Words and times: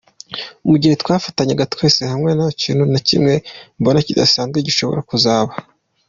Mu 0.69 0.75
gihe 0.81 0.95
twafatanya 1.01 1.67
twese 1.73 2.01
hamwe, 2.11 2.29
nta 2.37 2.47
kintu 2.61 2.83
na 2.91 2.99
kimwe 3.07 3.33
mbona 3.79 3.99
kidasanzwe 4.07 4.57
gishobora 4.67 5.01
kuzaba. 5.09 5.51